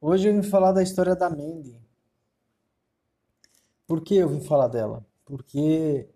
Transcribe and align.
Hoje 0.00 0.28
eu 0.28 0.32
vim 0.32 0.48
falar 0.48 0.70
da 0.70 0.80
história 0.80 1.16
da 1.16 1.28
Mandy. 1.28 1.76
Por 3.84 4.00
que 4.00 4.14
eu 4.14 4.28
vim 4.28 4.40
falar 4.40 4.68
dela? 4.68 5.04
Porque 5.24 6.08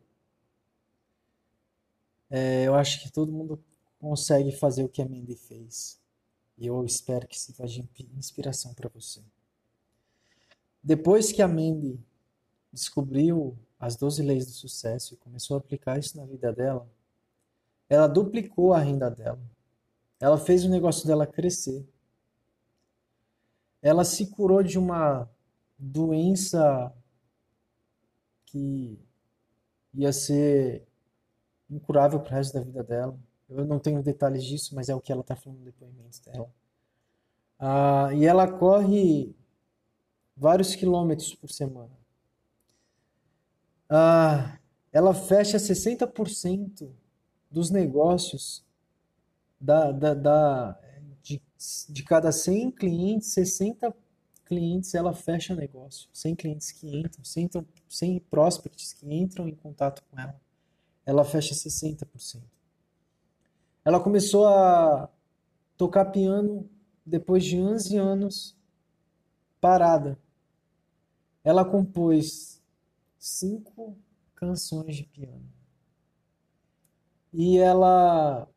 é, 2.30 2.62
eu 2.64 2.76
acho 2.76 3.02
que 3.02 3.10
todo 3.10 3.32
mundo 3.32 3.60
consegue 3.98 4.52
fazer 4.52 4.84
o 4.84 4.88
que 4.88 5.02
a 5.02 5.08
Mandy 5.08 5.34
fez. 5.34 6.00
E 6.56 6.68
eu 6.68 6.84
espero 6.84 7.26
que 7.26 7.38
seja 7.38 7.82
de 7.82 8.08
inspiração 8.16 8.72
para 8.72 8.88
você. 8.88 9.20
Depois 10.80 11.32
que 11.32 11.42
a 11.42 11.48
Mandy 11.48 11.98
descobriu 12.72 13.58
as 13.80 13.96
12 13.96 14.22
leis 14.22 14.46
do 14.46 14.52
sucesso 14.52 15.14
e 15.14 15.16
começou 15.16 15.56
a 15.56 15.58
aplicar 15.58 15.98
isso 15.98 16.16
na 16.16 16.24
vida 16.24 16.52
dela, 16.52 16.88
ela 17.88 18.06
duplicou 18.06 18.72
a 18.74 18.78
renda 18.78 19.10
dela. 19.10 19.42
Ela 20.20 20.38
fez 20.38 20.64
o 20.64 20.68
negócio 20.68 21.04
dela 21.04 21.26
crescer 21.26 21.84
ela 23.82 24.04
se 24.04 24.28
curou 24.30 24.62
de 24.62 24.78
uma 24.78 25.28
doença 25.76 26.94
que 28.46 28.98
ia 29.92 30.12
ser 30.12 30.86
incurável 31.68 32.20
para 32.20 32.32
o 32.32 32.34
resto 32.36 32.54
da 32.54 32.60
vida 32.60 32.84
dela. 32.84 33.18
Eu 33.48 33.64
não 33.64 33.78
tenho 33.78 34.02
detalhes 34.02 34.44
disso, 34.44 34.74
mas 34.74 34.88
é 34.88 34.94
o 34.94 35.00
que 35.00 35.10
ela 35.10 35.20
está 35.22 35.34
falando 35.34 35.58
no 35.58 35.64
depoimento 35.64 36.22
dela. 36.24 36.50
Ah, 37.58 38.10
e 38.14 38.24
ela 38.24 38.50
corre 38.50 39.34
vários 40.36 40.74
quilômetros 40.74 41.34
por 41.34 41.50
semana. 41.50 41.96
Ah, 43.88 44.58
ela 44.92 45.12
fecha 45.12 45.58
60% 45.58 46.90
dos 47.50 47.70
negócios 47.70 48.64
da, 49.60 49.92
da, 49.92 50.14
da, 50.14 50.80
de 51.88 52.02
cada 52.02 52.32
100 52.32 52.70
clientes, 52.72 53.28
60 53.28 53.94
clientes 54.44 54.94
ela 54.94 55.12
fecha 55.12 55.54
negócio. 55.54 56.08
100 56.12 56.34
clientes 56.34 56.72
que 56.72 56.86
entram, 56.86 57.24
100, 57.24 57.50
100 57.88 58.20
prospects 58.30 58.92
que 58.92 59.12
entram 59.12 59.48
em 59.48 59.54
contato 59.54 60.02
com 60.10 60.18
ela, 60.18 60.40
ela 61.06 61.24
fecha 61.24 61.54
60%. 61.54 62.42
Ela 63.84 63.98
começou 63.98 64.46
a 64.46 65.08
tocar 65.76 66.06
piano 66.06 66.68
depois 67.04 67.44
de 67.44 67.58
11 67.58 67.96
anos 67.96 68.56
parada. 69.60 70.18
Ela 71.42 71.64
compôs 71.64 72.62
cinco 73.18 73.96
canções 74.34 74.96
de 74.96 75.04
piano. 75.04 75.48
E 77.32 77.56
ela 77.58 78.48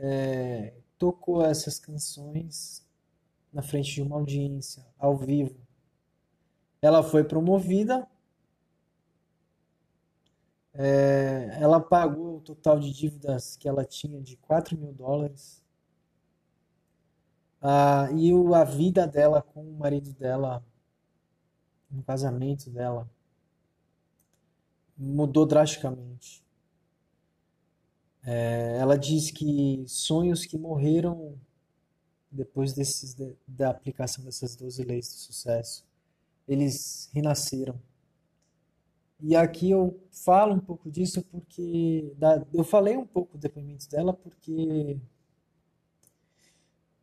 é, 0.00 0.74
tocou 0.98 1.44
essas 1.44 1.78
canções 1.78 2.86
na 3.52 3.62
frente 3.62 3.94
de 3.94 4.02
uma 4.02 4.16
audiência, 4.16 4.84
ao 4.98 5.16
vivo. 5.16 5.56
Ela 6.80 7.02
foi 7.02 7.24
promovida, 7.24 8.06
é, 10.74 11.58
ela 11.60 11.80
pagou 11.80 12.36
o 12.36 12.40
total 12.40 12.78
de 12.78 12.92
dívidas 12.92 13.56
que 13.56 13.68
ela 13.68 13.84
tinha 13.84 14.20
de 14.20 14.36
4 14.36 14.78
mil 14.78 14.92
dólares. 14.92 15.62
Ah, 17.60 18.08
e 18.12 18.32
o, 18.32 18.54
a 18.54 18.62
vida 18.64 19.06
dela 19.06 19.42
com 19.42 19.62
o 19.62 19.76
marido 19.76 20.12
dela, 20.12 20.64
no 21.90 22.02
casamento 22.04 22.70
dela, 22.70 23.10
mudou 24.96 25.44
drasticamente. 25.44 26.44
É, 28.30 28.76
ela 28.78 28.98
diz 28.98 29.30
que 29.30 29.82
sonhos 29.86 30.44
que 30.44 30.58
morreram 30.58 31.34
depois 32.30 32.74
desses, 32.74 33.16
da 33.46 33.70
aplicação 33.70 34.22
dessas 34.22 34.54
12 34.54 34.82
leis 34.82 35.08
do 35.08 35.14
sucesso, 35.14 35.82
eles 36.46 37.08
renasceram. 37.14 37.80
E 39.18 39.34
aqui 39.34 39.70
eu 39.70 39.98
falo 40.10 40.54
um 40.54 40.60
pouco 40.60 40.90
disso 40.90 41.22
porque 41.22 42.12
da, 42.18 42.46
eu 42.52 42.62
falei 42.64 42.98
um 42.98 43.06
pouco 43.06 43.38
do 43.38 43.40
depoimento 43.40 43.88
dela 43.88 44.12
porque 44.12 45.00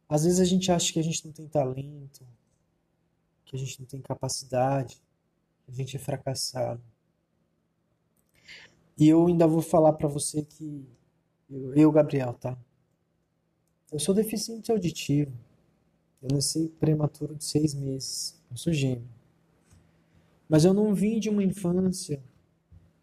às 0.07 0.25
vezes 0.25 0.40
a 0.40 0.46
gente 0.46 0.72
acha 0.72 0.94
que 0.94 1.00
a 1.00 1.03
gente 1.03 1.25
não 1.25 1.34
tem 1.34 1.47
talento, 1.47 2.24
que 3.46 3.56
a 3.56 3.59
gente 3.59 3.80
não 3.80 3.88
tem 3.88 4.00
capacidade, 4.00 5.02
que 5.63 5.72
a 5.72 5.74
gente 5.74 5.96
é 5.96 6.00
fracassado. 6.00 6.84
E 8.96 9.09
eu 9.09 9.25
ainda 9.25 9.47
vou 9.47 9.63
falar 9.63 9.94
para 9.94 10.07
você 10.07 10.44
que 10.44 10.88
eu, 11.50 11.91
Gabriel, 11.91 12.33
tá? 12.33 12.57
Eu 13.91 14.00
sou 14.00 14.13
deficiente 14.13 14.72
auditivo. 14.72 15.31
Eu 16.22 16.29
nasci 16.33 16.72
prematuro 16.79 17.35
de 17.35 17.44
seis 17.44 17.73
meses. 17.73 18.41
Eu 18.50 18.57
sou 18.57 18.73
gêmeo. 18.73 19.07
Mas 20.50 20.66
eu 20.66 20.73
não 20.73 20.94
vim 20.94 21.19
de 21.19 21.29
uma 21.29 21.44
infância 21.44 22.22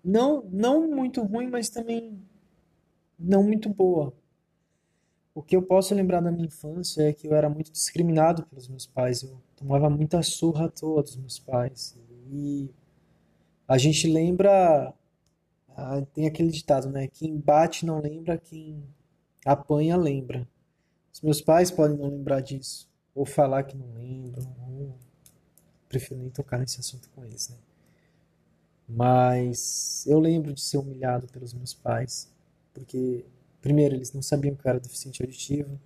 não, 0.04 0.42
não 0.50 0.88
muito 0.88 1.22
ruim, 1.22 1.48
mas 1.48 1.68
também 1.68 2.18
não 3.18 3.42
muito 3.44 3.68
boa. 3.68 4.12
O 5.34 5.42
que 5.42 5.56
eu 5.56 5.62
posso 5.62 5.94
lembrar 5.94 6.20
da 6.20 6.30
minha 6.30 6.46
infância 6.46 7.02
é 7.02 7.12
que 7.12 7.26
eu 7.26 7.34
era 7.34 7.48
muito 7.48 7.70
discriminado 7.70 8.44
pelos 8.46 8.68
meus 8.68 8.84
pais. 8.84 9.22
Eu 9.22 9.40
tomava 9.56 9.88
muita 9.88 10.22
surra 10.22 10.66
a 10.66 10.68
todos 10.68 11.16
meus 11.16 11.38
pais. 11.38 11.96
E 12.30 12.68
a 13.66 13.78
gente 13.78 14.08
lembra 14.08 14.92
ah, 15.76 16.02
tem 16.14 16.26
aquele 16.26 16.50
ditado, 16.50 16.88
né? 16.90 17.08
Quem 17.08 17.36
bate 17.36 17.86
não 17.86 18.00
lembra, 18.00 18.38
quem 18.38 18.82
apanha 19.44 19.96
lembra. 19.96 20.48
Os 21.12 21.20
meus 21.20 21.40
pais 21.40 21.70
podem 21.70 21.96
não 21.96 22.08
lembrar 22.08 22.40
disso, 22.40 22.88
ou 23.14 23.24
falar 23.24 23.64
que 23.64 23.76
não 23.76 23.92
lembram, 23.94 24.54
ou 24.60 24.94
prefiro 25.88 26.20
nem 26.20 26.30
tocar 26.30 26.58
nesse 26.58 26.80
assunto 26.80 27.08
com 27.10 27.24
eles, 27.24 27.48
né? 27.48 27.56
Mas 28.88 30.04
eu 30.06 30.18
lembro 30.18 30.52
de 30.52 30.60
ser 30.60 30.78
humilhado 30.78 31.26
pelos 31.28 31.52
meus 31.52 31.74
pais, 31.74 32.30
porque 32.72 33.24
primeiro 33.60 33.94
eles 33.94 34.12
não 34.12 34.22
sabiam 34.22 34.54
que 34.54 34.66
eu 34.66 34.70
era 34.70 34.80
deficiente 34.80 35.22
auditivo, 35.22 35.78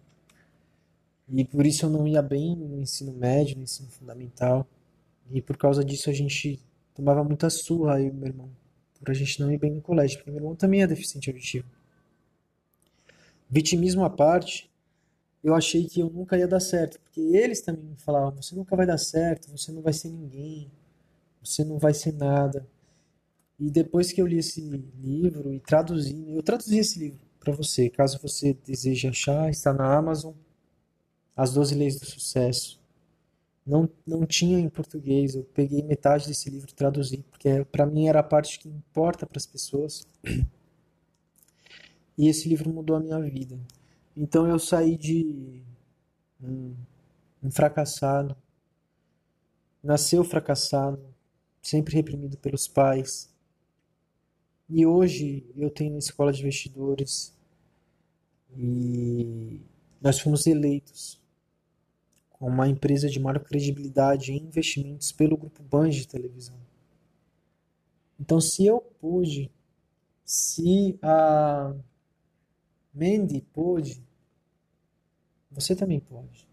e 1.29 1.45
por 1.45 1.67
isso 1.67 1.87
eu 1.87 1.91
não 1.91 2.07
ia 2.07 2.23
bem 2.23 2.57
no 2.57 2.81
ensino 2.81 3.13
médio, 3.13 3.57
no 3.57 3.65
ensino 3.65 3.91
fundamental, 3.91 4.67
e 5.31 5.43
por 5.43 5.57
causa 5.57 5.85
disso 5.85 6.09
a 6.09 6.13
gente 6.13 6.61
tomava 6.95 7.25
muita 7.25 7.51
surra, 7.51 8.01
e 8.01 8.11
meu 8.13 8.29
irmão 8.29 8.51
por 8.99 9.11
a 9.11 9.15
gente 9.15 9.41
não 9.41 9.51
ir 9.53 9.59
bem 9.59 9.73
no 9.73 9.81
colégio, 9.81 10.19
porque 10.19 10.31
meu 10.31 10.41
irmão 10.41 10.55
também 10.57 10.83
é 10.83 10.87
deficiente 10.87 11.31
auditivo. 11.31 11.67
Vitimismo 13.49 14.05
à 14.05 14.11
parte, 14.11 14.71
eu 15.43 15.55
achei 15.55 15.85
que 15.85 16.01
eu 16.01 16.11
nunca 16.11 16.37
ia 16.37 16.49
dar 16.49 16.61
certo, 16.61 17.01
porque 17.01 17.21
eles 17.21 17.61
também 17.61 17.85
me 17.85 17.97
falavam: 17.97 18.43
você 18.43 18.55
nunca 18.55 18.75
vai 18.77 18.87
dar 18.87 18.99
certo, 18.99 19.51
você 19.51 19.71
não 19.73 19.83
vai 19.83 19.93
ser 19.93 20.11
ninguém, 20.11 20.71
você 21.43 21.65
não 21.65 21.79
vai 21.79 21.95
ser 21.95 22.13
nada. 22.13 22.67
E 23.59 23.71
depois 23.71 24.13
que 24.13 24.21
eu 24.21 24.27
li 24.27 24.39
esse 24.39 24.61
livro 24.61 25.53
e 25.53 25.61
traduzi, 25.61 26.25
eu 26.29 26.43
traduzi 26.43 26.79
esse 26.79 26.99
livro 26.99 27.21
para 27.41 27.53
você, 27.53 27.89
caso 27.89 28.19
você 28.21 28.55
deseje 28.67 29.09
achar, 29.09 29.49
está 29.51 29.73
na 29.73 29.97
Amazon, 29.97 30.35
As 31.37 31.53
12 31.53 31.75
Leis 31.75 32.01
do 32.01 32.07
Sucesso 32.07 32.81
não, 33.67 33.89
não 34.07 34.25
tinha 34.25 34.59
em 34.59 34.69
português. 34.69 35.35
Eu 35.35 35.45
peguei 35.45 35.83
metade 35.83 36.29
desse 36.29 36.49
livro 36.49 36.71
e 36.71 36.75
traduzi, 36.75 37.25
porque 37.31 37.65
para 37.65 37.85
mim 37.85 38.07
era 38.07 38.21
a 38.21 38.23
parte 38.23 38.59
que 38.59 38.69
importa 38.69 39.27
para 39.27 39.39
as 39.39 39.47
pessoas. 39.47 40.07
E 42.19 42.29
esse 42.29 42.49
livro 42.49 42.71
mudou 42.71 42.97
a 42.97 43.01
minha 43.01 43.21
vida. 43.21 43.59
Então 44.17 44.47
eu 44.47 44.59
saí 44.59 44.97
de 44.97 45.63
um, 46.43 46.75
um 47.43 47.51
fracassado, 47.51 48.35
nasceu 49.83 50.25
fracassado, 50.25 50.99
sempre 51.61 51.95
reprimido 51.95 52.39
pelos 52.39 52.67
pais. 52.67 53.31
E 54.69 54.87
hoje 54.87 55.45
eu 55.55 55.69
tenho 55.69 55.99
escola 55.99 56.33
de 56.33 56.41
investidores 56.41 57.37
e 58.57 59.61
nós 60.01 60.19
fomos 60.19 60.47
eleitos 60.47 61.21
uma 62.47 62.69
empresa 62.69 63.09
de 63.09 63.21
maior 63.21 63.41
credibilidade 63.41 64.33
em 64.33 64.45
investimentos 64.45 65.13
pelo 65.13 65.37
grupo 65.37 65.63
Band 65.63 65.91
de 65.91 66.07
televisão. 66.07 66.57
Então, 68.19 68.41
se 68.41 68.65
eu 68.65 68.81
pude, 68.81 69.51
se 70.25 70.99
a 71.03 71.75
Mandy 72.95 73.43
pôde, 73.53 74.03
você 75.51 75.77
também 75.77 76.01
pode. 76.01 76.49